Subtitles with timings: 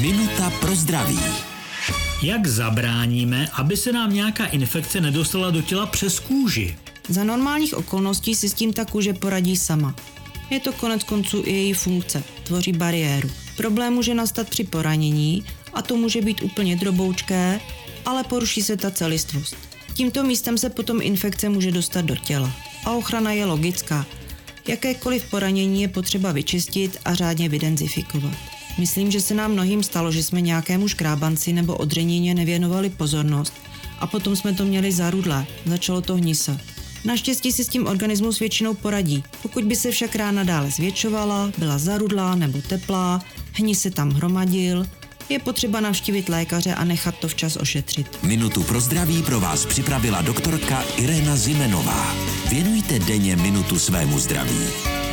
[0.00, 1.18] Minuta pro zdraví.
[2.22, 6.76] Jak zabráníme, aby se nám nějaká infekce nedostala do těla přes kůži?
[7.08, 9.94] Za normálních okolností si s tím ta kůže poradí sama.
[10.50, 13.30] Je to konec konců i její funkce, tvoří bariéru.
[13.56, 15.44] Problém může nastat při poranění
[15.74, 17.60] a to může být úplně droboučké,
[18.06, 19.56] ale poruší se ta celistvost.
[19.94, 22.52] Tímto místem se potom infekce může dostat do těla.
[22.84, 24.06] A ochrana je logická.
[24.68, 28.59] Jakékoliv poranění je potřeba vyčistit a řádně vydenzifikovat.
[28.78, 33.52] Myslím, že se nám mnohým stalo, že jsme nějakému škrábanci nebo odřenině nevěnovali pozornost
[33.98, 36.56] a potom jsme to měli zarudlé, začalo to hnisa.
[37.04, 39.24] Naštěstí si s tím organismus většinou poradí.
[39.42, 44.86] Pokud by se však rána dále zvětšovala, byla zarudlá nebo teplá, hnis se tam hromadil,
[45.28, 48.06] je potřeba navštívit lékaře a nechat to včas ošetřit.
[48.22, 52.14] Minutu pro zdraví pro vás připravila doktorka Irena Zimenová.
[52.50, 54.99] Věnujte denně minutu svému zdraví.